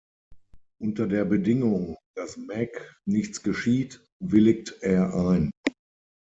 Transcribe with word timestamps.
Unter 0.79 1.05
der 1.05 1.25
Bedingung, 1.25 1.95
dass 2.15 2.35
Meg 2.35 2.91
nichts 3.05 3.43
geschieht, 3.43 4.03
willigt 4.19 4.79
er 4.81 5.13
ein. 5.13 5.51